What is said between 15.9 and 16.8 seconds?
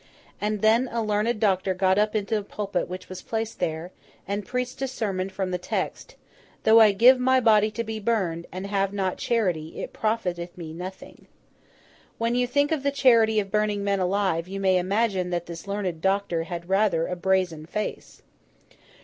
doctor had a